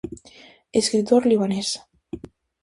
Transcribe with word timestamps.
Escritor 0.81 1.21
libanés. 1.27 1.69